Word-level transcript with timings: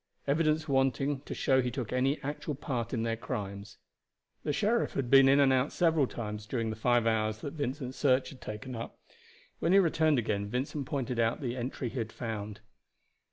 Evidence 0.25 0.67
wanting 0.67 1.19
to 1.19 1.35
show 1.35 1.61
he 1.61 1.69
took 1.69 1.93
any 1.93 2.19
actual 2.23 2.55
part 2.55 2.91
in 2.91 3.03
their 3.03 3.15
crimes." 3.15 3.77
The 4.43 4.51
sheriff 4.51 4.93
had 4.93 5.11
been 5.11 5.29
in 5.29 5.39
and 5.39 5.53
out 5.53 5.71
several 5.71 6.07
times 6.07 6.47
during 6.47 6.71
the 6.71 6.75
five 6.75 7.05
hours 7.05 7.37
that 7.41 7.53
Vincent's 7.53 7.99
search 7.99 8.29
had 8.31 8.41
taken 8.41 8.75
up. 8.75 8.97
When 9.59 9.73
he 9.73 9.77
returned 9.77 10.17
again 10.17 10.47
Vincent 10.49 10.87
pointed 10.87 11.19
out 11.19 11.39
the 11.39 11.55
entry 11.55 11.87
he 11.89 11.99
had 11.99 12.11
found. 12.11 12.61